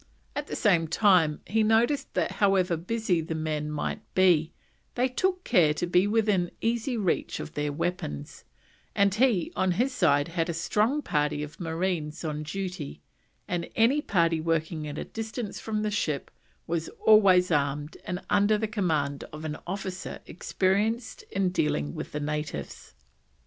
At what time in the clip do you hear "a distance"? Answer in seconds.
14.97-15.59